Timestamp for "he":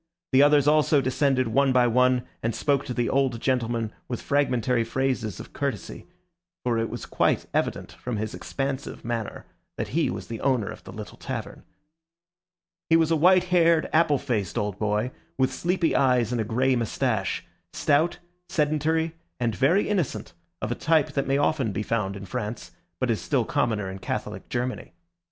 9.89-10.09, 12.89-12.95